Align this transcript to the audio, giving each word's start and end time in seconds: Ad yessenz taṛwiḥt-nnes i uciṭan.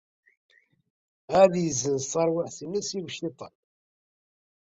Ad 1.41 1.53
yessenz 1.63 2.03
taṛwiḥt-nnes 2.11 2.89
i 2.97 2.99
uciṭan. 3.07 3.53